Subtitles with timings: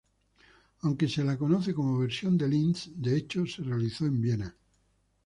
[0.79, 4.55] Aunque se la conoce como "Versión de Linz", de hecho se realizó en Viena.